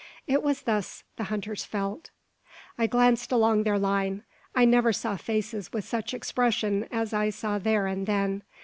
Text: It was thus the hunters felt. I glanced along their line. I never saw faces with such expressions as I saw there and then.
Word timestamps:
It 0.25 0.41
was 0.41 0.63
thus 0.63 1.03
the 1.17 1.25
hunters 1.25 1.63
felt. 1.63 2.09
I 2.75 2.87
glanced 2.87 3.31
along 3.31 3.61
their 3.61 3.77
line. 3.77 4.23
I 4.55 4.65
never 4.65 4.91
saw 4.91 5.15
faces 5.15 5.71
with 5.71 5.85
such 5.85 6.15
expressions 6.15 6.87
as 6.91 7.13
I 7.13 7.29
saw 7.29 7.59
there 7.59 7.85
and 7.85 8.07
then. 8.07 8.41